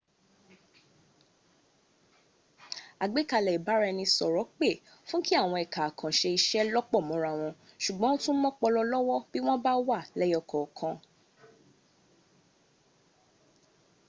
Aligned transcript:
àgbékalẹ̀ 3.03 3.57
ìbáraẹnisọ̀rọ̀ 3.59 4.49
pè 4.57 4.69
fú 5.07 5.15
kí 5.25 5.33
àwọn 5.41 5.57
ẹka 5.63 5.79
àkànṣe 5.89 6.29
iṣẹ́ 6.37 6.63
lọ́pọ̀ 6.73 7.01
mọ́ra 7.09 7.31
wọn 7.39 7.53
sùgbọ́n 7.83 8.11
ó 8.15 8.17
tún 8.23 8.37
mọ́pọlọ 8.43 8.81
lọ́wọ́ 8.91 9.17
bí 9.31 9.39
wọ́n 9.45 9.61
bá 9.65 9.73
wà 9.87 9.99
lẹ́yọkọ̀ọ̀kan 10.19 10.95